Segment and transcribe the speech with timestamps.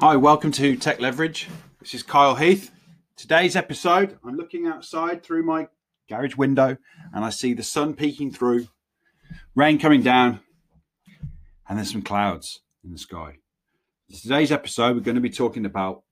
[0.00, 1.48] Hi, welcome to Tech Leverage.
[1.80, 2.70] This is Kyle Heath.
[3.16, 5.66] Today's episode, I'm looking outside through my
[6.08, 6.76] garage window
[7.12, 8.68] and I see the sun peeking through,
[9.56, 10.38] rain coming down,
[11.68, 13.38] and there's some clouds in the sky.
[14.08, 16.04] Today's episode, we're going to be talking about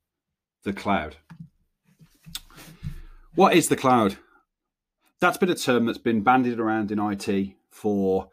[0.64, 1.14] the cloud.
[3.36, 4.16] What is the cloud?
[5.20, 8.30] That's been a term that's been bandied around in IT for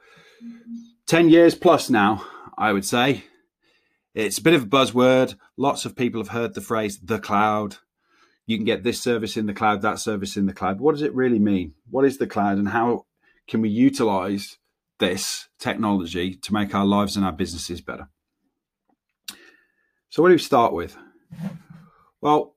[1.06, 2.26] 10 years plus now,
[2.58, 3.26] I would say.
[4.14, 5.36] It's a bit of a buzzword.
[5.58, 7.78] Lots of people have heard the phrase the cloud.
[8.46, 10.80] You can get this service in the cloud, that service in the cloud.
[10.80, 11.74] What does it really mean?
[11.90, 13.06] What is the cloud and how
[13.48, 14.58] can we utilize
[15.00, 18.10] this technology to make our lives and our businesses better?
[20.10, 20.96] So, what do we start with?
[22.22, 22.56] Well,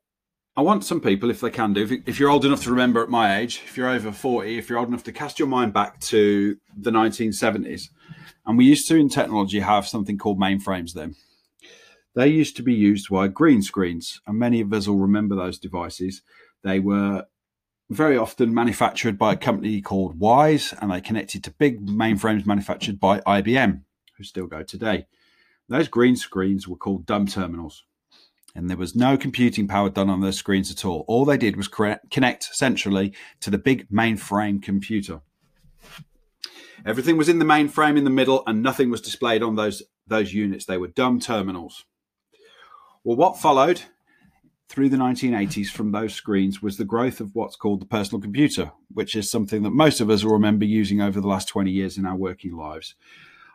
[0.58, 3.08] I want some people, if they can do, if you're old enough to remember at
[3.08, 6.00] my age, if you're over 40, if you're old enough to cast your mind back
[6.00, 7.88] to the 1970s,
[8.44, 11.14] and we used to in technology have something called mainframes then.
[12.16, 15.58] They used to be used via green screens, and many of us will remember those
[15.58, 16.22] devices.
[16.64, 17.26] They were
[17.90, 22.98] very often manufactured by a company called Wyse, and they connected to big mainframes manufactured
[22.98, 23.82] by IBM,
[24.16, 25.06] who still go today.
[25.68, 27.84] Those green screens were called dumb terminals,
[28.54, 31.04] and there was no computing power done on those screens at all.
[31.06, 35.20] All they did was connect centrally to the big mainframe computer.
[36.86, 40.32] Everything was in the mainframe in the middle, and nothing was displayed on those those
[40.32, 40.64] units.
[40.64, 41.84] They were dumb terminals.
[43.06, 43.82] Well, what followed
[44.68, 48.72] through the 1980s from those screens was the growth of what's called the personal computer,
[48.92, 51.96] which is something that most of us will remember using over the last 20 years
[51.96, 52.96] in our working lives.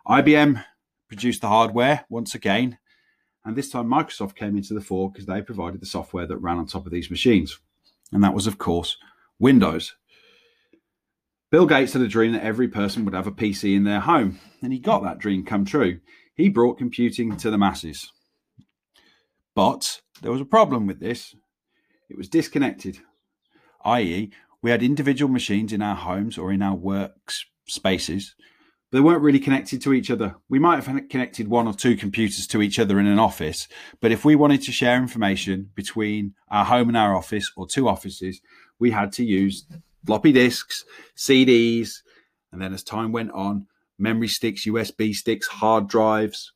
[0.07, 0.63] IBM
[1.09, 2.77] produced the hardware once again,
[3.43, 6.57] and this time Microsoft came into the fore because they provided the software that ran
[6.57, 7.59] on top of these machines.
[8.13, 8.95] And that was, of course,
[9.37, 9.97] Windows.
[11.51, 14.39] Bill Gates had a dream that every person would have a PC in their home,
[14.63, 15.99] and he got that dream come true.
[16.35, 18.13] He brought computing to the masses.
[19.55, 21.35] But there was a problem with this.
[22.09, 22.99] It was disconnected,
[23.85, 24.31] i.e.,
[24.61, 27.31] we had individual machines in our homes or in our work
[27.67, 28.35] spaces.
[28.91, 30.35] They weren't really connected to each other.
[30.49, 33.67] We might have connected one or two computers to each other in an office,
[34.01, 37.87] but if we wanted to share information between our home and our office or two
[37.87, 38.41] offices,
[38.77, 39.65] we had to use
[40.05, 40.83] floppy disks,
[41.15, 42.01] CDs,
[42.51, 43.67] and then as time went on,
[43.97, 46.51] memory sticks, USB sticks, hard drives.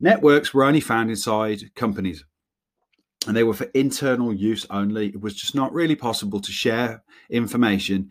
[0.00, 2.24] Networks were only found inside companies
[3.26, 5.08] and they were for internal use only.
[5.08, 8.10] It was just not really possible to share information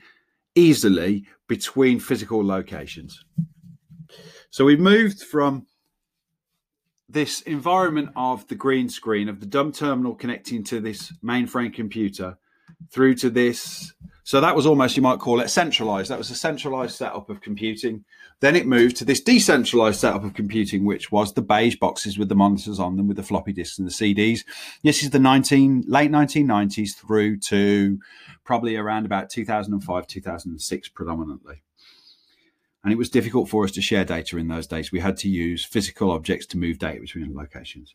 [0.55, 3.23] easily between physical locations.
[4.49, 5.65] So we moved from
[7.09, 12.37] this environment of the green screen of the dumb terminal connecting to this mainframe computer
[12.91, 13.93] through to this
[14.25, 16.09] so that was almost, you might call it centralized.
[16.09, 18.05] That was a centralized setup of computing.
[18.39, 22.29] Then it moved to this decentralized setup of computing, which was the beige boxes with
[22.29, 24.45] the monitors on them, with the floppy disks and the CDs.
[24.81, 27.99] This is the 19, late 1990s through to
[28.45, 31.61] probably around about 2005, 2006 predominantly.
[32.81, 34.91] And it was difficult for us to share data in those days.
[34.91, 37.93] We had to use physical objects to move data between locations.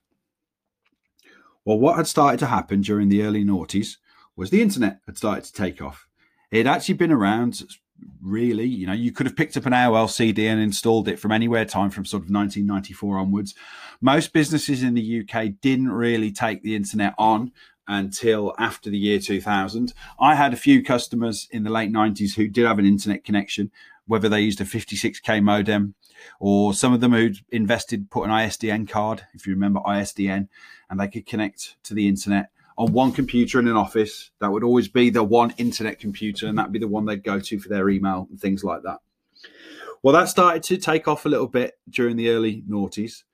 [1.65, 3.97] Well, what had started to happen during the early noughties
[4.37, 6.08] was the internet had started to take off
[6.51, 7.63] it actually been around
[8.23, 11.33] really you know you could have picked up an AOL CD and installed it from
[11.33, 13.55] anywhere time from sort of 1994 onwards.
[14.01, 17.53] Most businesses in the UK didn't really take the internet on
[17.89, 22.47] until after the year 2000 I had a few customers in the late 90s who
[22.47, 23.71] did have an internet connection
[24.07, 25.95] whether they used a 56k modem
[26.39, 30.49] or some of them who'd invested put an ISDN card if you remember ISDN
[30.91, 34.31] and they could connect to the internet on one computer in an office.
[34.41, 37.41] That would always be the one internet computer, and that'd be the one they'd go
[37.41, 38.99] to for their email and things like that.
[40.03, 43.25] Well, that started to take off a little bit during the early noughties,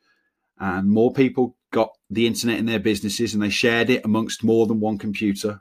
[0.58, 4.66] and more people got the internet in their businesses and they shared it amongst more
[4.66, 5.60] than one computer.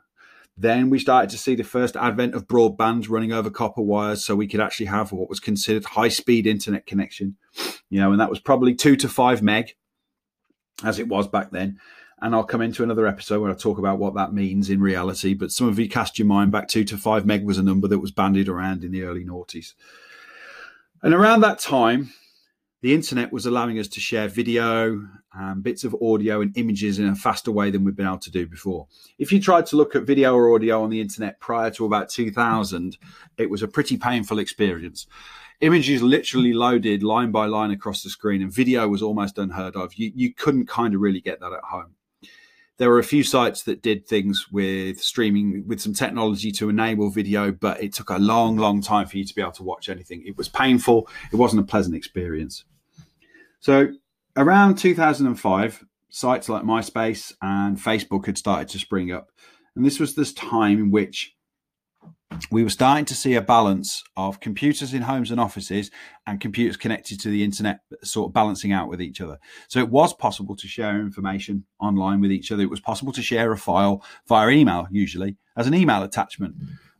[0.56, 4.34] Then we started to see the first advent of broadband running over copper wires, so
[4.34, 7.36] we could actually have what was considered high speed internet connection.
[7.90, 9.74] You know, and that was probably two to five meg,
[10.82, 11.78] as it was back then
[12.20, 15.34] and I'll come into another episode where I talk about what that means in reality.
[15.34, 17.88] But some of you cast your mind back two to five meg was a number
[17.88, 19.74] that was bandied around in the early noughties.
[21.02, 22.12] And around that time,
[22.80, 27.06] the internet was allowing us to share video, um, bits of audio, and images in
[27.06, 28.86] a faster way than we've been able to do before.
[29.18, 32.10] If you tried to look at video or audio on the internet prior to about
[32.10, 32.98] 2000,
[33.38, 35.06] it was a pretty painful experience.
[35.60, 39.94] Images literally loaded line by line across the screen, and video was almost unheard of.
[39.94, 41.94] You, you couldn't kind of really get that at home
[42.76, 47.10] there were a few sites that did things with streaming with some technology to enable
[47.10, 49.88] video, but it took a long, long time for you to be able to watch
[49.88, 50.24] anything.
[50.26, 51.08] It was painful.
[51.32, 52.64] It wasn't a pleasant experience.
[53.60, 53.88] So
[54.36, 59.30] around 2005, sites like MySpace and Facebook had started to spring up.
[59.76, 61.34] And this was this time in which
[62.50, 65.90] we were starting to see a balance of computers in homes and offices
[66.26, 69.38] and computers connected to the internet sort of balancing out with each other.
[69.68, 72.62] So it was possible to share information online with each other.
[72.62, 76.54] It was possible to share a file via email, usually as an email attachment.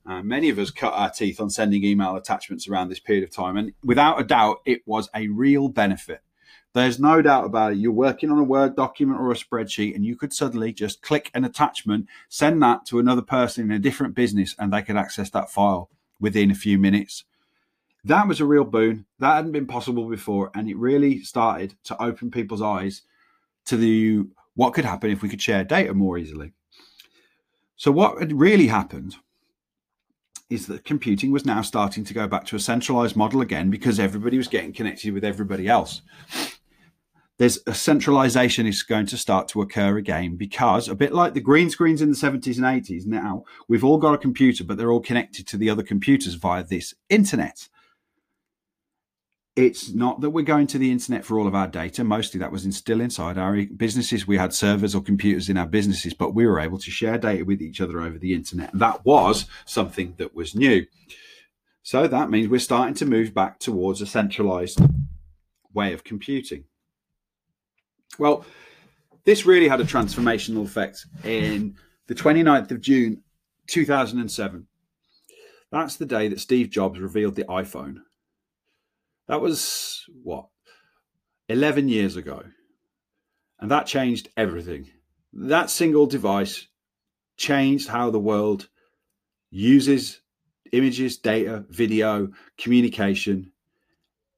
[0.07, 3.31] Uh, many of us cut our teeth on sending email attachments around this period of
[3.31, 3.57] time.
[3.57, 6.21] And without a doubt, it was a real benefit.
[6.75, 7.79] There's no doubt about it.
[7.79, 11.31] You're working on a Word document or a spreadsheet, and you could suddenly just click
[11.33, 15.31] an attachment, send that to another person in a different business, and they could access
[15.31, 15.89] that file
[16.19, 17.25] within a few minutes.
[18.05, 19.07] That was a real boon.
[19.21, 23.03] That hadn't been possible before, and it really started to open people's eyes
[23.67, 24.25] to the
[24.57, 26.53] what could happen if we could share data more easily.
[27.77, 29.17] So, what had really happened
[30.51, 33.99] is that computing was now starting to go back to a centralized model again because
[33.99, 36.03] everybody was getting connected with everybody else
[37.39, 41.41] there's a centralization is going to start to occur again because a bit like the
[41.41, 44.93] green screens in the 70s and 80s now we've all got a computer but they're
[44.93, 47.69] all connected to the other computers via this internet.
[49.57, 52.03] It's not that we're going to the internet for all of our data.
[52.03, 54.27] Mostly that was still inside our businesses.
[54.27, 57.45] We had servers or computers in our businesses but we were able to share data
[57.45, 58.71] with each other over the internet.
[58.75, 60.87] That was something that was new.
[61.83, 64.81] So that means we're starting to move back towards a centralized
[65.73, 66.65] way of computing
[68.19, 68.45] well,
[69.25, 73.23] this really had a transformational effect in the 29th of June
[73.67, 74.67] 2007.
[75.73, 78.03] That's the day that Steve Jobs revealed the iPhone.
[79.27, 80.49] That was what?
[81.49, 82.43] 11 years ago.
[83.59, 84.91] And that changed everything.
[85.33, 86.69] That single device
[87.37, 88.69] changed how the world
[89.51, 90.21] uses
[90.73, 92.29] images, data, video,
[92.59, 93.53] communication,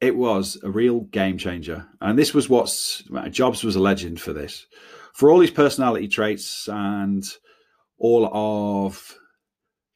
[0.06, 1.86] it was a real game changer.
[2.00, 4.66] And this was what's Jobs was a legend for this.
[5.14, 7.24] For all his personality traits and
[7.98, 9.16] all of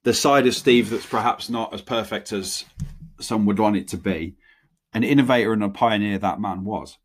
[0.02, 2.64] the side of Steve that's perhaps not as perfect as
[3.20, 4.34] some would want it to be,
[4.94, 6.96] an innovator and a pioneer that man was.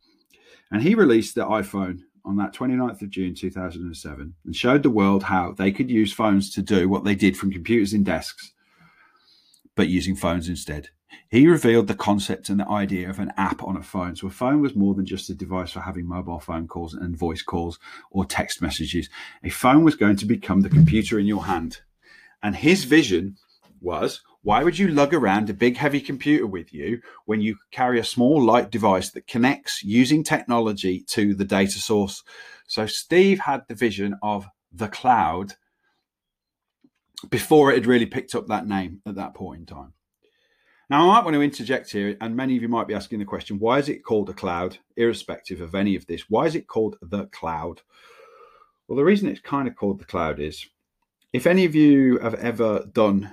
[0.72, 5.24] And he released the iPhone on that 29th of June 2007 and showed the world
[5.24, 8.54] how they could use phones to do what they did from computers in desks,
[9.76, 10.90] but using phones instead.
[11.30, 14.16] He revealed the concept and the idea of an app on a phone.
[14.16, 17.18] So a phone was more than just a device for having mobile phone calls and
[17.18, 17.80] voice calls
[18.12, 19.10] or text messages.
[19.44, 21.82] A phone was going to become the computer in your hand.
[22.42, 23.38] And his vision
[23.82, 28.00] was why would you lug around a big heavy computer with you when you carry
[28.00, 32.24] a small light device that connects using technology to the data source?
[32.68, 35.54] So Steve had the vision of the cloud
[37.30, 39.94] before it had really picked up that name at that point in time.
[40.90, 43.26] Now, I might want to interject here, and many of you might be asking the
[43.26, 46.30] question why is it called a cloud, irrespective of any of this?
[46.30, 47.82] Why is it called the cloud?
[48.88, 50.68] Well, the reason it's kind of called the cloud is
[51.34, 53.32] if any of you have ever done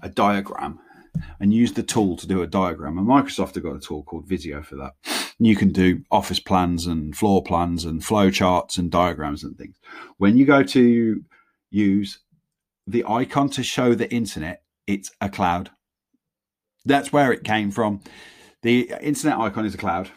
[0.00, 0.80] a diagram
[1.38, 4.26] and used the tool to do a diagram, and Microsoft have got a tool called
[4.26, 4.94] Visio for that.
[5.38, 9.76] You can do office plans and floor plans and flow charts and diagrams and things.
[10.16, 11.22] When you go to
[11.70, 12.20] use
[12.86, 15.70] the icon to show the internet, it's a cloud
[16.84, 18.00] that's where it came from.
[18.62, 20.10] The internet icon is a cloud.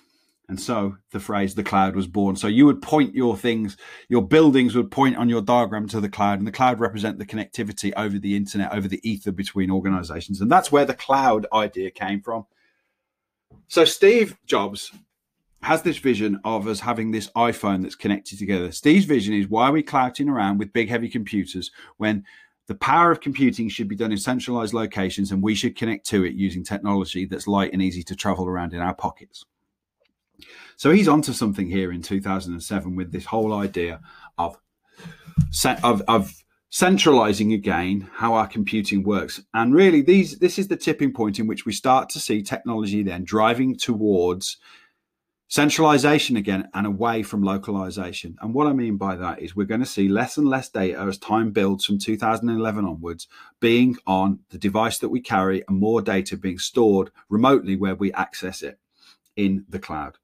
[0.51, 2.35] And so the phrase the cloud was born.
[2.35, 3.77] So you would point your things,
[4.09, 7.25] your buildings would point on your diagram to the cloud, and the cloud represent the
[7.25, 10.41] connectivity over the internet, over the ether between organizations.
[10.41, 12.47] And that's where the cloud idea came from.
[13.69, 14.91] So Steve Jobs
[15.61, 18.73] has this vision of us having this iPhone that's connected together.
[18.73, 22.25] Steve's vision is why are we clouting around with big heavy computers when
[22.71, 26.23] the power of computing should be done in centralized locations, and we should connect to
[26.23, 29.43] it using technology that's light and easy to travel around in our pockets.
[30.77, 33.99] So he's onto something here in 2007 with this whole idea
[34.37, 34.57] of
[35.83, 36.33] of, of
[36.69, 39.41] centralizing again how our computing works.
[39.53, 43.03] And really, these this is the tipping point in which we start to see technology
[43.03, 44.55] then driving towards
[45.51, 48.37] centralization again and away from localization.
[48.39, 50.97] And what I mean by that is we're going to see less and less data
[50.97, 53.27] as time builds from 2011 onwards
[53.59, 58.13] being on the device that we carry and more data being stored remotely where we
[58.13, 58.79] access it
[59.35, 60.17] in the cloud.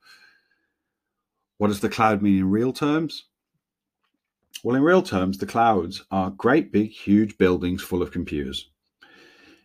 [1.57, 3.25] What does the cloud mean in real terms?
[4.63, 8.69] Well, in real terms, the clouds are great big, huge buildings full of computers.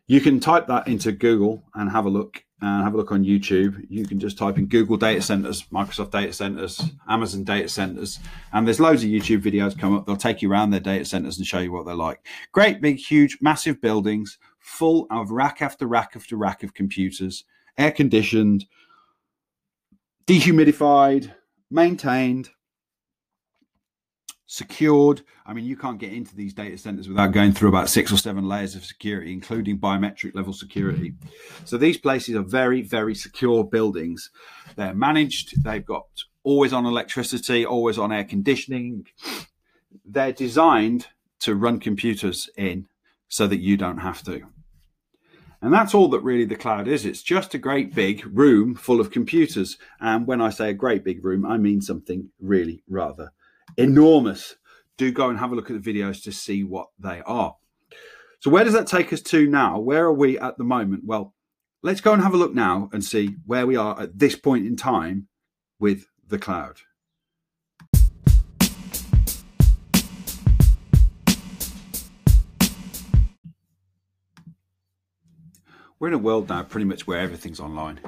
[0.08, 3.24] You can type that into Google and have a look and have a look on
[3.24, 3.84] YouTube.
[3.90, 8.20] You can just type in Google data centers, Microsoft data centers, Amazon data centers,
[8.52, 10.06] and there's loads of YouTube videos come up.
[10.06, 12.24] They'll take you around their data centers and show you what they're like.
[12.52, 17.44] Great, big, huge, massive buildings full of rack after rack after rack of computers,
[17.76, 18.64] air conditioned,
[20.26, 21.34] dehumidified,
[21.68, 22.50] maintained,
[24.52, 25.22] secured.
[25.46, 28.18] I mean, you can't get into these data centers without going through about six or
[28.18, 31.12] seven layers of security, including biometric level security.
[31.12, 31.64] Mm-hmm.
[31.64, 34.30] So these places are very, very secure buildings.
[34.76, 36.04] They're managed, they've got
[36.42, 39.06] always on electricity, always on air conditioning.
[40.04, 41.06] They're designed
[41.40, 42.88] to run computers in
[43.28, 44.42] so that you don't have to.
[45.62, 47.06] And that's all that really the cloud is.
[47.06, 49.78] It's just a great big room full of computers.
[49.98, 53.32] And when I say a great big room, I mean something really rather
[53.76, 54.56] enormous.
[54.98, 57.56] Do go and have a look at the videos to see what they are.
[58.40, 59.78] So, where does that take us to now?
[59.78, 61.04] Where are we at the moment?
[61.04, 61.34] Well,
[61.82, 64.66] let's go and have a look now and see where we are at this point
[64.66, 65.28] in time
[65.78, 66.78] with the cloud.
[75.98, 78.00] We're in a world now pretty much where everything's online.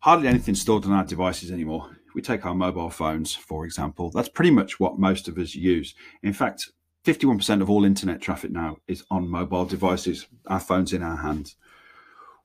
[0.00, 1.96] Hardly anything stored on our devices anymore.
[2.12, 5.54] If we take our mobile phones, for example, that's pretty much what most of us
[5.54, 5.94] use.
[6.22, 6.68] In fact,
[7.06, 11.56] 51% of all internet traffic now is on mobile devices, our phones in our hands.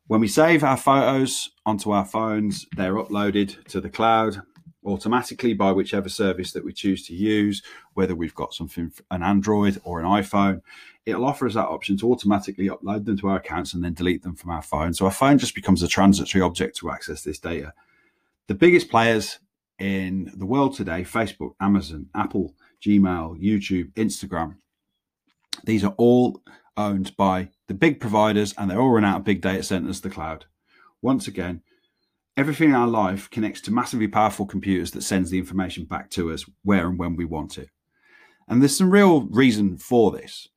[0.05, 4.41] When we save our photos onto our phones, they're uploaded to the cloud
[4.85, 7.61] automatically by whichever service that we choose to use,
[7.93, 10.61] whether we've got something, an Android or an iPhone.
[11.05, 14.23] It'll offer us that option to automatically upload them to our accounts and then delete
[14.23, 14.93] them from our phone.
[14.93, 17.73] So our phone just becomes a transitory object to access this data.
[18.47, 19.39] The biggest players
[19.79, 24.55] in the world today Facebook, Amazon, Apple, Gmail, YouTube, Instagram
[25.63, 26.41] these are all
[26.75, 30.09] owned by the big providers and they're all run out of big data centers, the
[30.09, 30.45] cloud.
[31.01, 31.61] Once again,
[32.35, 36.31] everything in our life connects to massively powerful computers that sends the information back to
[36.31, 37.69] us where and when we want it.
[38.47, 40.47] And there's some real reason for this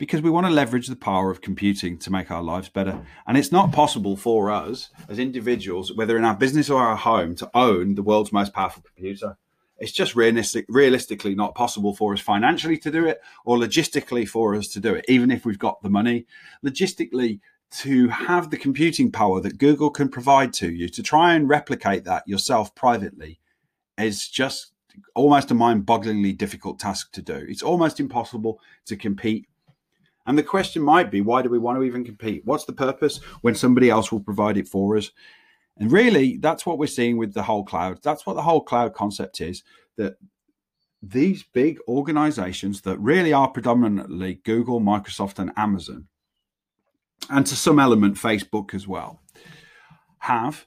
[0.00, 3.04] because we want to leverage the power of computing to make our lives better.
[3.26, 7.34] And it's not possible for us as individuals, whether in our business or our home,
[7.36, 9.36] to own the world's most powerful computer.
[9.76, 14.54] It's just realistic, realistically not possible for us financially to do it or logistically for
[14.54, 16.24] us to do it, even if we've got the money.
[16.64, 17.40] Logistically,
[17.72, 22.04] to have the computing power that Google can provide to you to try and replicate
[22.04, 23.38] that yourself privately
[23.98, 24.72] is just
[25.14, 27.44] almost a mind bogglingly difficult task to do.
[27.48, 29.46] It's almost impossible to compete
[30.26, 32.42] and the question might be, why do we want to even compete?
[32.44, 35.10] What's the purpose when somebody else will provide it for us?
[35.78, 38.00] And really, that's what we're seeing with the whole cloud.
[38.02, 39.62] That's what the whole cloud concept is
[39.96, 40.16] that
[41.02, 46.08] these big organizations that really are predominantly Google, Microsoft, and Amazon,
[47.30, 49.22] and to some element Facebook as well,
[50.18, 50.66] have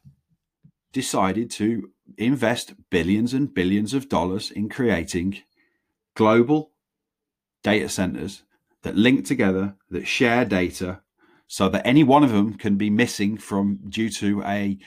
[0.92, 5.38] decided to invest billions and billions of dollars in creating
[6.16, 6.72] global
[7.64, 8.44] data centers
[8.84, 11.02] that link together, that share data,
[11.48, 14.78] so that any one of them can be missing from due to a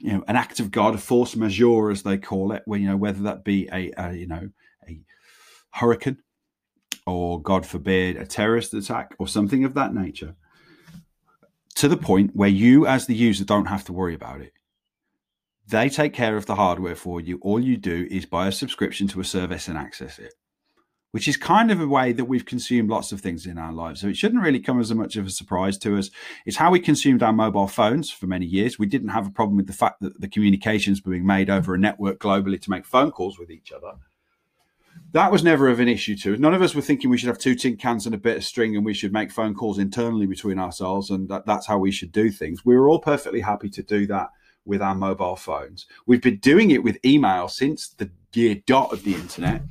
[0.00, 2.88] you know an act of God, a force majeure as they call it, when you
[2.88, 4.50] know whether that be a, a you know
[4.88, 5.00] a
[5.70, 6.18] hurricane
[7.06, 10.34] or God forbid a terrorist attack or something of that nature,
[11.76, 14.52] to the point where you as the user don't have to worry about it.
[15.66, 17.38] They take care of the hardware for you.
[17.40, 20.34] All you do is buy a subscription to a service and access it
[21.14, 24.00] which is kind of a way that we've consumed lots of things in our lives.
[24.00, 26.10] So it shouldn't really come as much of a surprise to us.
[26.44, 28.80] It's how we consumed our mobile phones for many years.
[28.80, 31.72] We didn't have a problem with the fact that the communications were being made over
[31.72, 33.92] a network globally to make phone calls with each other.
[35.12, 36.40] That was never of an issue to us.
[36.40, 38.44] None of us were thinking we should have two tin cans and a bit of
[38.44, 41.92] string and we should make phone calls internally between ourselves and that, that's how we
[41.92, 42.64] should do things.
[42.64, 44.30] We were all perfectly happy to do that
[44.64, 45.86] with our mobile phones.
[46.06, 49.62] We've been doing it with email since the year dot of the internet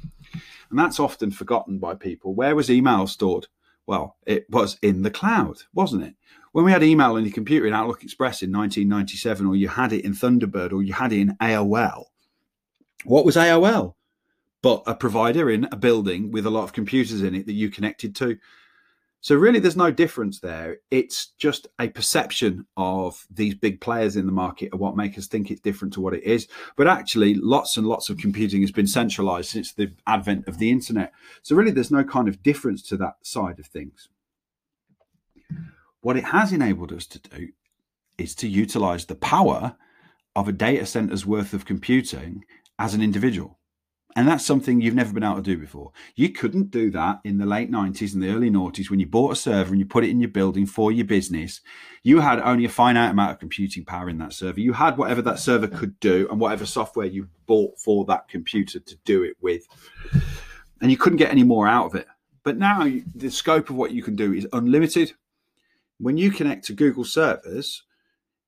[0.73, 2.33] and that's often forgotten by people.
[2.33, 3.45] Where was email stored?
[3.85, 6.15] Well, it was in the cloud, wasn't it?
[6.51, 9.93] When we had email on your computer in Outlook Express in 1997, or you had
[9.93, 12.05] it in Thunderbird, or you had it in AOL,
[13.03, 13.93] what was AOL?
[14.63, 17.69] But a provider in a building with a lot of computers in it that you
[17.69, 18.39] connected to.
[19.23, 20.79] So really, there's no difference there.
[20.91, 25.27] It's just a perception of these big players in the market of what make us
[25.27, 26.49] think it's different to what it is.
[26.75, 30.69] But actually, lots and lots of computing has been centralized since the advent of the
[30.69, 31.13] internet.
[31.41, 34.09] So really, there's no kind of difference to that side of things.
[36.01, 37.47] What it has enabled us to do
[38.17, 39.77] is to utilize the power
[40.35, 42.43] of a data center's worth of computing
[42.77, 43.57] as an individual.
[44.15, 45.91] And that's something you've never been able to do before.
[46.15, 49.31] You couldn't do that in the late 90s and the early noughties when you bought
[49.31, 51.61] a server and you put it in your building for your business.
[52.03, 54.59] You had only a finite amount of computing power in that server.
[54.59, 58.79] You had whatever that server could do and whatever software you bought for that computer
[58.79, 59.65] to do it with.
[60.79, 62.05] And you couldn't get any more out of it.
[62.43, 65.13] But now the scope of what you can do is unlimited.
[65.97, 67.83] When you connect to Google servers,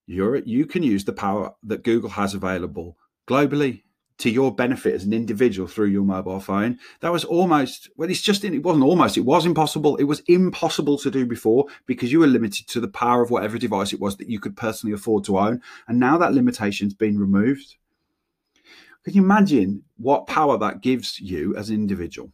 [0.05, 3.81] you can use the power that Google has available globally
[4.17, 6.79] to your benefit as an individual through your mobile phone.
[7.01, 9.98] That was almost, well, it's just, it wasn't almost, it was impossible.
[9.98, 13.57] It was impossible to do before because you were limited to the power of whatever
[13.57, 15.62] device it was that you could personally afford to own.
[15.88, 17.75] And now that limitation's been removed.
[19.03, 22.31] Can you imagine what power that gives you as an individual?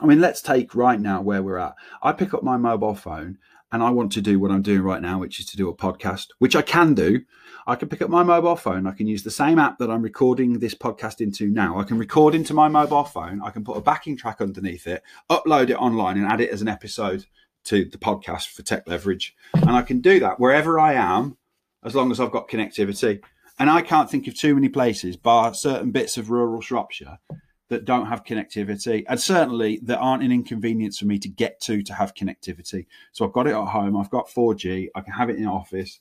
[0.00, 1.74] I mean, let's take right now where we're at.
[2.02, 3.38] I pick up my mobile phone
[3.74, 5.74] and I want to do what I'm doing right now, which is to do a
[5.74, 7.22] podcast, which I can do.
[7.66, 8.86] I can pick up my mobile phone.
[8.86, 11.80] I can use the same app that I'm recording this podcast into now.
[11.80, 13.42] I can record into my mobile phone.
[13.42, 16.62] I can put a backing track underneath it, upload it online, and add it as
[16.62, 17.26] an episode
[17.64, 19.34] to the podcast for Tech Leverage.
[19.54, 21.36] And I can do that wherever I am,
[21.82, 23.22] as long as I've got connectivity.
[23.58, 27.18] And I can't think of too many places, bar certain bits of rural Shropshire,
[27.68, 31.82] that don't have connectivity, and certainly that aren't an inconvenience for me to get to
[31.82, 32.86] to have connectivity.
[33.12, 33.96] So I've got it at home.
[33.96, 34.88] I've got 4G.
[34.94, 36.00] I can have it in office.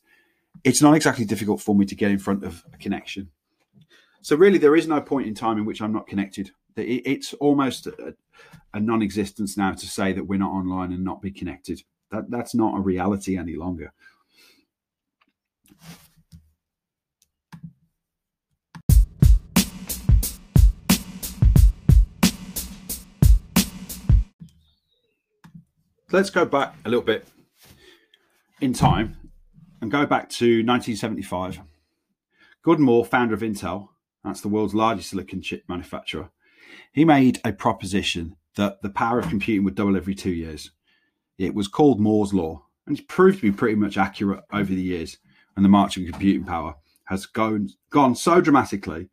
[0.63, 3.29] It's not exactly difficult for me to get in front of a connection.
[4.21, 6.51] So really, there is no point in time in which I'm not connected.
[6.75, 8.15] It's almost a,
[8.73, 11.83] a non-existence now to say that we're not online and not be connected.
[12.11, 13.93] That that's not a reality any longer.
[26.13, 27.27] Let's go back a little bit
[28.61, 29.17] in time
[29.81, 31.59] and go back to 1975.
[32.61, 33.89] Gordon Moore, founder of Intel,
[34.23, 36.29] that's the world's largest silicon chip manufacturer,
[36.93, 40.71] he made a proposition that the power of computing would double every two years.
[41.39, 44.81] It was called Moore's Law, and it's proved to be pretty much accurate over the
[44.81, 45.17] years.
[45.55, 49.09] And the march of computing power has gone, gone so dramatically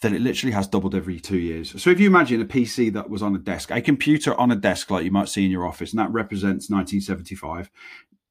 [0.00, 1.82] that it literally has doubled every two years.
[1.82, 4.56] So if you imagine a PC that was on a desk, a computer on a
[4.56, 7.68] desk like you might see in your office, and that represents 1975.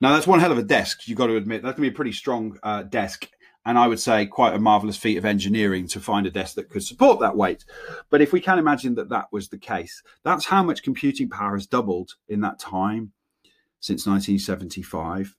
[0.00, 1.08] Now that's one hell of a desk.
[1.08, 3.28] You've got to admit that's going to be a pretty strong uh, desk,
[3.66, 6.70] and I would say quite a marvelous feat of engineering to find a desk that
[6.70, 7.64] could support that weight.
[8.08, 11.56] But if we can imagine that that was the case, that's how much computing power
[11.56, 13.10] has doubled in that time
[13.80, 15.34] since 1975.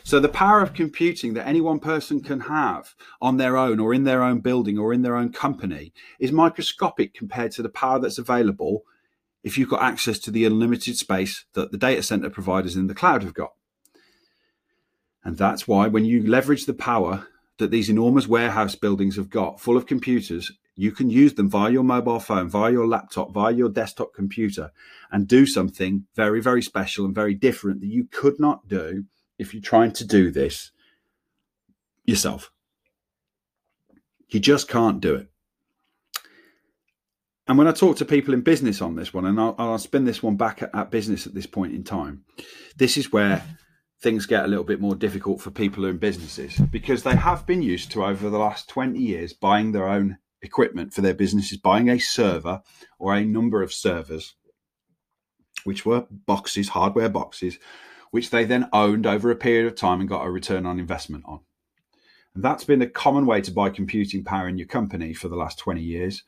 [0.02, 3.92] So the power of computing that any one person can have on their own or
[3.92, 7.98] in their own building or in their own company is microscopic compared to the power
[7.98, 8.84] that's available
[9.42, 12.94] if you've got access to the unlimited space that the data center providers in the
[12.94, 13.52] cloud have got.
[15.22, 17.28] And that's why when you leverage the power
[17.60, 21.70] that these enormous warehouse buildings have got full of computers, you can use them via
[21.70, 24.72] your mobile phone, via your laptop, via your desktop computer,
[25.12, 29.04] and do something very, very special and very different that you could not do
[29.38, 30.72] if you're trying to do this
[32.04, 32.50] yourself.
[34.28, 35.28] You just can't do it.
[37.46, 40.04] And when I talk to people in business on this one, and I'll, I'll spin
[40.04, 42.24] this one back at, at, business at this point in time,
[42.76, 43.44] this is where
[44.00, 47.16] things get a little bit more difficult for people who are in businesses because they
[47.16, 51.14] have been used to over the last 20 years buying their own equipment for their
[51.14, 52.62] businesses, buying a server
[52.98, 54.34] or a number of servers,
[55.64, 57.58] which were boxes, hardware boxes,
[58.10, 61.24] which they then owned over a period of time and got a return on investment
[61.26, 61.40] on.
[62.34, 65.36] And that's been the common way to buy computing power in your company for the
[65.36, 66.22] last 20 years.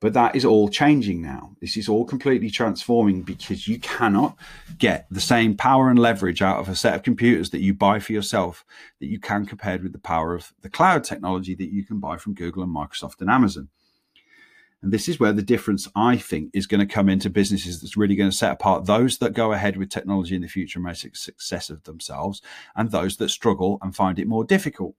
[0.00, 1.56] But that is all changing now.
[1.60, 4.36] This is all completely transforming because you cannot
[4.78, 7.98] get the same power and leverage out of a set of computers that you buy
[7.98, 8.64] for yourself
[9.00, 12.16] that you can compared with the power of the cloud technology that you can buy
[12.16, 13.70] from Google and Microsoft and Amazon.
[14.80, 17.96] And this is where the difference, I think, is going to come into businesses that's
[17.96, 20.84] really going to set apart those that go ahead with technology in the future and
[20.84, 22.40] make a success of themselves,
[22.76, 24.94] and those that struggle and find it more difficult.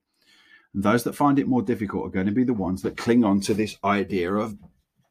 [0.74, 3.24] And those that find it more difficult are going to be the ones that cling
[3.24, 4.58] on to this idea of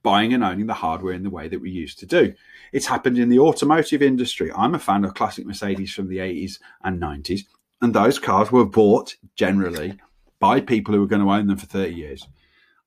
[0.03, 2.33] buying and owning the hardware in the way that we used to do.
[2.71, 4.51] It's happened in the automotive industry.
[4.55, 7.41] I'm a fan of classic Mercedes from the 80s and 90s,
[7.81, 9.97] and those cars were bought generally
[10.39, 12.27] by people who were going to own them for 30 years.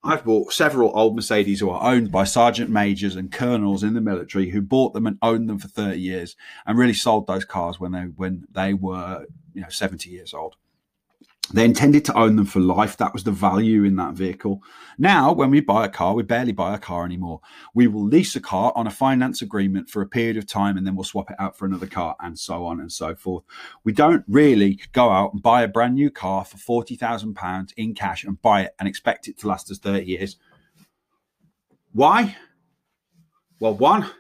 [0.05, 4.01] I've bought several old Mercedes who are owned by sergeant majors and colonels in the
[4.01, 6.35] military who bought them and owned them for 30 years
[6.66, 10.57] and really sold those cars when they when they were you know 70 years old.
[11.53, 12.97] They intended to own them for life.
[12.97, 14.62] That was the value in that vehicle.
[14.99, 17.41] Now, when we buy a car, we barely buy a car anymore.
[17.75, 20.87] We will lease a car on a finance agreement for a period of time and
[20.87, 23.45] then we'll swap it out for another car and so on and so forth.
[23.85, 28.25] We don't really go out and buy a brand new car for £40,000 in cash
[28.25, 30.37] and buy it and expect it to last us 30 years.
[31.93, 32.37] Why?
[33.61, 34.11] Well, one,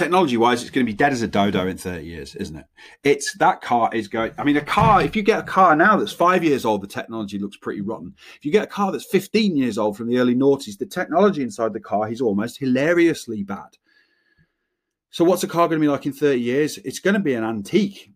[0.00, 2.64] technology wise, it's going to be dead as a dodo in 30 years, isn't it?
[3.04, 4.32] It's that car is going.
[4.38, 6.86] I mean, a car, if you get a car now that's five years old, the
[6.86, 8.14] technology looks pretty rotten.
[8.36, 11.42] If you get a car that's 15 years old from the early noughties, the technology
[11.42, 13.76] inside the car is almost hilariously bad.
[15.10, 16.78] So, what's a car going to be like in 30 years?
[16.78, 18.10] It's going to be an antique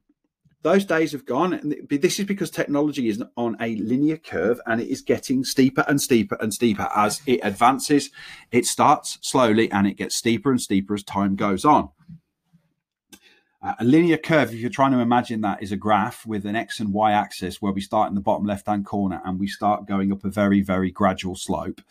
[0.65, 1.53] those days have gone.
[1.53, 5.85] And this is because technology is on a linear curve and it is getting steeper
[5.87, 8.11] and steeper and steeper as it advances.
[8.51, 11.91] It starts slowly and it gets steeper and steeper as time goes on.
[13.63, 16.57] Uh, a linear curve, if you're trying to imagine that, is a graph with an
[16.57, 19.47] x and y axis where we start in the bottom left hand corner and we
[19.47, 21.83] start going up a very, very gradual slope.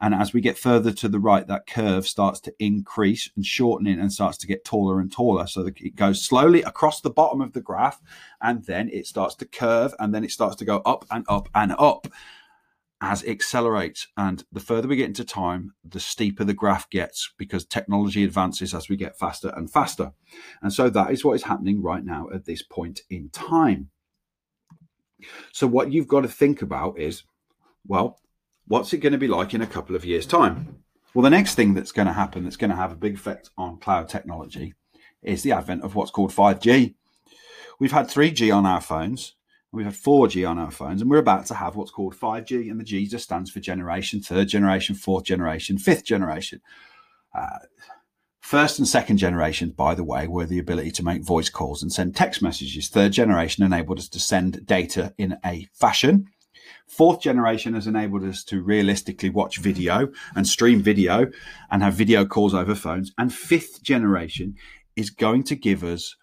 [0.00, 4.00] And as we get further to the right, that curve starts to increase and shortening
[4.00, 5.46] and starts to get taller and taller.
[5.46, 8.00] So it goes slowly across the bottom of the graph
[8.40, 11.48] and then it starts to curve and then it starts to go up and up
[11.54, 12.06] and up
[13.02, 14.08] as it accelerates.
[14.16, 18.74] And the further we get into time, the steeper the graph gets because technology advances
[18.74, 20.12] as we get faster and faster.
[20.62, 23.90] And so that is what is happening right now at this point in time.
[25.52, 27.24] So, what you've got to think about is
[27.86, 28.18] well,
[28.70, 30.84] what's it going to be like in a couple of years' time?
[31.12, 33.50] Well, the next thing that's going to happen that's going to have a big effect
[33.58, 34.74] on cloud technology
[35.24, 36.94] is the advent of what's called 5G.
[37.80, 39.34] We've had 3G on our phones,
[39.72, 42.78] we've had 4G on our phones, and we're about to have what's called 5G, and
[42.78, 46.60] the G just stands for generation, third generation, fourth generation, fifth generation.
[47.34, 47.58] Uh,
[48.38, 51.92] first and second generations, by the way, were the ability to make voice calls and
[51.92, 52.88] send text messages.
[52.88, 56.28] Third generation enabled us to send data in a fashion
[56.90, 61.30] Fourth generation has enabled us to realistically watch video and stream video
[61.70, 63.12] and have video calls over phones.
[63.16, 64.56] And fifth generation
[64.96, 66.16] is going to give us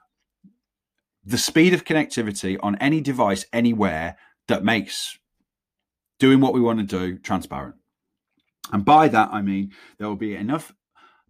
[1.24, 4.18] the speed of connectivity on any device anywhere
[4.50, 5.18] that makes
[6.20, 7.76] doing what we want to do transparent.
[8.74, 10.74] And by that, I mean there will be enough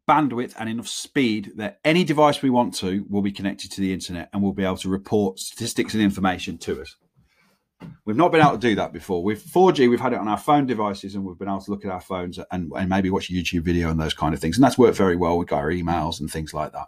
[0.09, 3.93] bandwidth and enough speed that any device we want to will be connected to the
[3.93, 6.95] internet and will be able to report statistics and information to us.
[8.05, 9.21] We've not been able to do that before.
[9.21, 11.83] With 4G, we've had it on our phone devices and we've been able to look
[11.83, 14.55] at our phones and, and maybe watch a YouTube video and those kind of things.
[14.55, 16.87] And that's worked very well with our emails and things like that.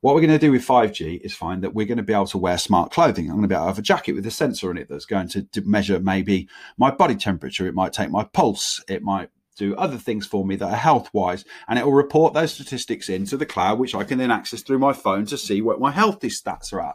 [0.00, 2.26] What we're going to do with 5G is find that we're going to be able
[2.28, 3.26] to wear smart clothing.
[3.26, 5.06] I'm going to be able to have a jacket with a sensor in it that's
[5.06, 7.66] going to, to measure maybe my body temperature.
[7.66, 8.82] It might take my pulse.
[8.88, 12.32] It might do other things for me that are health wise, and it will report
[12.32, 15.60] those statistics into the cloud, which I can then access through my phone to see
[15.60, 16.94] what my healthy stats are at.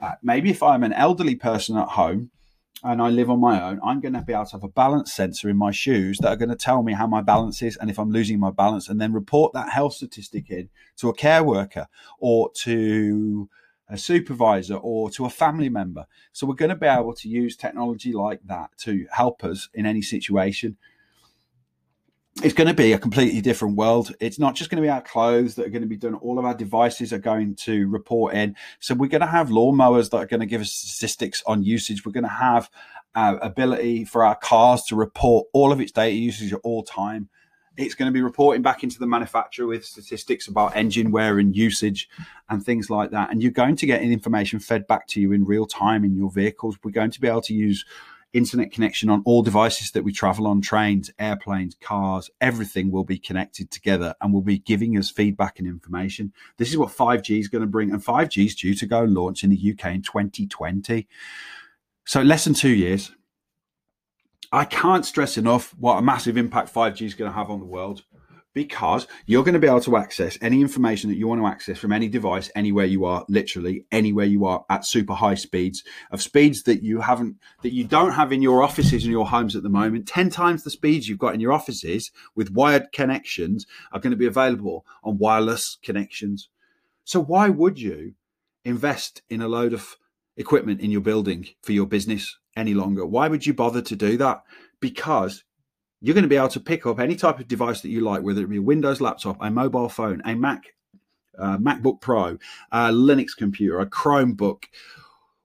[0.00, 2.30] Uh, maybe if I'm an elderly person at home,
[2.82, 5.12] and I live on my own, I'm going to be able to have a balance
[5.12, 7.90] sensor in my shoes that are going to tell me how my balance is and
[7.90, 11.42] if I'm losing my balance, and then report that health statistic in to a care
[11.42, 11.88] worker
[12.18, 13.48] or to
[13.88, 16.06] a supervisor or to a family member.
[16.32, 19.86] So we're going to be able to use technology like that to help us in
[19.86, 20.76] any situation
[22.42, 24.14] it's going to be a completely different world.
[24.20, 26.14] It's not just going to be our clothes that are going to be done.
[26.14, 28.54] All of our devices are going to report in.
[28.78, 32.06] So we're going to have lawnmowers that are going to give us statistics on usage.
[32.06, 32.70] We're going to have
[33.14, 37.28] uh, ability for our cars to report all of its data usage at all time.
[37.76, 41.56] It's going to be reporting back into the manufacturer with statistics about engine wear and
[41.56, 42.08] usage
[42.48, 43.30] and things like that.
[43.30, 46.30] And you're going to get information fed back to you in real time in your
[46.30, 46.76] vehicles.
[46.82, 47.84] We're going to be able to use
[48.32, 53.18] internet connection on all devices that we travel on trains, airplanes, cars, everything will be
[53.18, 56.32] connected together and will be giving us feedback and information.
[56.56, 57.90] This is what 5G is going to bring.
[57.90, 61.08] And 5G is due to go and launch in the UK in 2020.
[62.04, 63.12] So, less than two years.
[64.50, 67.66] I can't stress enough what a massive impact 5G is going to have on the
[67.66, 68.04] world
[68.54, 71.78] because you're going to be able to access any information that you want to access
[71.78, 76.22] from any device anywhere you are literally anywhere you are at super high speeds of
[76.22, 79.62] speeds that you haven't that you don't have in your offices and your homes at
[79.62, 80.08] the moment.
[80.08, 84.16] 10 times the speeds you've got in your offices with wired connections are going to
[84.16, 86.48] be available on wireless connections.
[87.04, 88.14] So why would you
[88.64, 89.96] invest in a load of
[90.36, 93.06] equipment in your building for your business any longer?
[93.06, 94.42] Why would you bother to do that?
[94.80, 95.44] Because
[96.00, 98.22] you're going to be able to pick up any type of device that you like,
[98.22, 100.74] whether it be a Windows laptop, a mobile phone, a Mac,
[101.38, 102.38] uh, MacBook Pro,
[102.72, 104.64] a Linux computer, a Chromebook,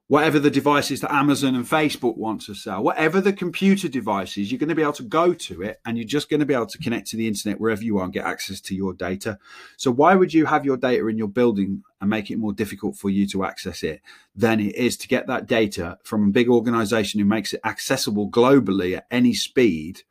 [0.06, 4.58] whatever the devices that Amazon and Facebook want to sell, whatever the computer devices, you're
[4.58, 6.66] going to be able to go to it and you're just going to be able
[6.66, 9.38] to connect to the internet wherever you are and get access to your data.
[9.76, 12.96] So, why would you have your data in your building and make it more difficult
[12.96, 14.02] for you to access it
[14.36, 18.30] than it is to get that data from a big organization who makes it accessible
[18.30, 20.02] globally at any speed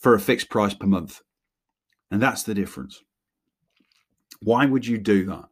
[0.00, 1.20] for a fixed price per month?
[2.10, 3.02] And that's the difference.
[4.40, 5.44] Why would you do that?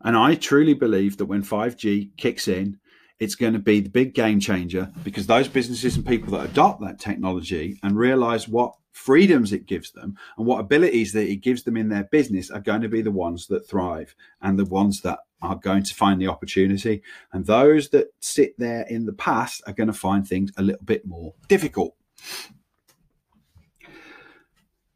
[0.00, 2.78] And I truly believe that when 5G kicks in,
[3.20, 6.80] it's going to be the big game changer because those businesses and people that adopt
[6.80, 11.62] that technology and realize what freedoms it gives them and what abilities that it gives
[11.62, 15.02] them in their business are going to be the ones that thrive and the ones
[15.02, 17.02] that are going to find the opportunity.
[17.32, 20.84] And those that sit there in the past are going to find things a little
[20.84, 21.94] bit more difficult.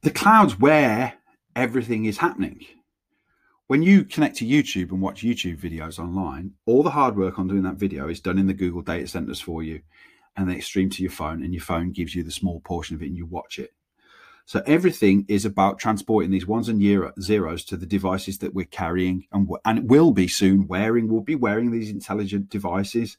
[0.07, 1.15] The cloud's where
[1.57, 2.65] everything is happening
[3.67, 7.49] when you connect to YouTube and watch YouTube videos online, all the hard work on
[7.49, 9.81] doing that video is done in the Google data centers for you.
[10.37, 12.95] And then it's streamed to your phone, and your phone gives you the small portion
[12.95, 13.73] of it, and you watch it.
[14.45, 16.81] So everything is about transporting these ones and
[17.21, 21.09] zeros to the devices that we're carrying, and and it will be soon wearing.
[21.09, 23.17] We'll be wearing these intelligent devices.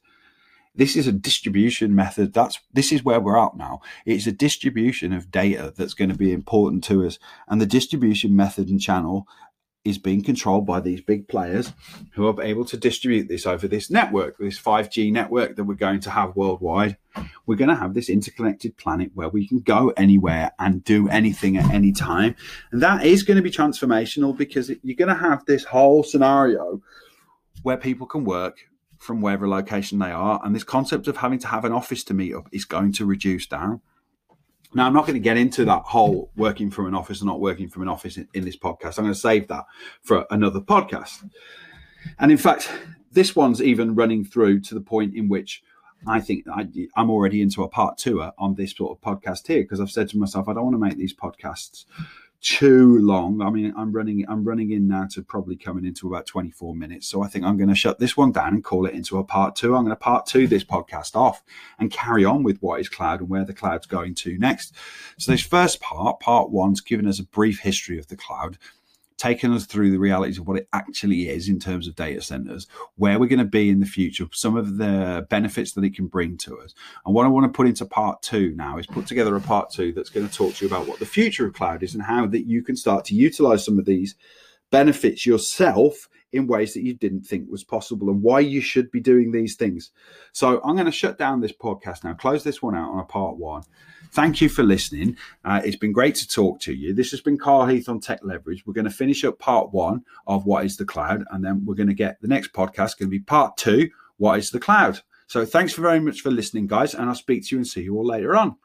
[0.78, 2.32] This is a distribution method.
[2.32, 3.80] That's this is where we're at now.
[4.06, 8.36] It's a distribution of data that's going to be important to us, and the distribution
[8.36, 9.26] method and channel
[9.84, 11.72] is being controlled by these big players
[12.12, 16.00] who are able to distribute this over this network, this 5G network that we're going
[16.00, 16.96] to have worldwide.
[17.46, 21.56] We're going to have this interconnected planet where we can go anywhere and do anything
[21.56, 22.36] at any time.
[22.70, 26.82] And that is going to be transformational because you're going to have this whole scenario
[27.62, 28.58] where people can work
[28.98, 30.40] from wherever location they are.
[30.44, 33.06] And this concept of having to have an office to meet up is going to
[33.06, 33.80] reduce down.
[34.74, 37.40] Now, I'm not going to get into that whole working from an office or not
[37.40, 38.98] working from an office in, in, this podcast.
[38.98, 39.64] I'm going to save that
[40.02, 41.24] for another podcast.
[42.18, 42.70] And in fact,
[43.12, 45.62] this one's even running through to the point in which
[46.06, 49.62] I think I, am already into a part two on this sort of podcast here
[49.62, 51.86] because I've said to myself, I don't want to make these podcasts
[52.40, 53.40] too long.
[53.42, 57.08] I mean, I'm running I'm running in now to probably coming into about 24 minutes.
[57.08, 59.24] So I think I'm going to shut this one down and call it into a
[59.24, 59.74] part two.
[59.74, 61.42] I'm going to part two this podcast off
[61.78, 64.74] and carry on with what is cloud and where the cloud's going to next.
[65.18, 68.58] So this first part, part one's given us a brief history of the cloud
[69.18, 72.66] taken us through the realities of what it actually is in terms of data centers,
[72.94, 76.06] where we're going to be in the future, some of the benefits that it can
[76.06, 76.74] bring to us.
[77.04, 79.70] And what I want to put into part two now is put together a part
[79.70, 82.02] two that's going to talk to you about what the future of cloud is and
[82.02, 84.14] how that you can start to utilize some of these
[84.70, 89.00] benefits yourself in ways that you didn't think was possible and why you should be
[89.00, 89.90] doing these things.
[90.32, 93.04] So I'm going to shut down this podcast now, close this one out on a
[93.04, 93.62] part one.
[94.12, 95.16] Thank you for listening.
[95.44, 96.94] Uh, it's been great to talk to you.
[96.94, 98.66] This has been Carl Heath on Tech Leverage.
[98.66, 101.74] We're going to finish up part one of What is the Cloud, and then we're
[101.74, 105.00] going to get the next podcast, going to be part two What is the Cloud?
[105.26, 107.82] So thanks for very much for listening, guys, and I'll speak to you and see
[107.82, 108.56] you all later on.